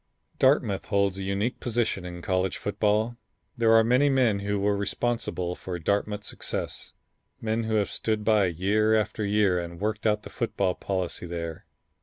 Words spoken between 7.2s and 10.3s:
men who have stood by year after year and worked out